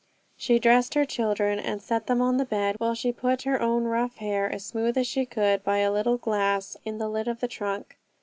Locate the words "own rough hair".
3.61-4.51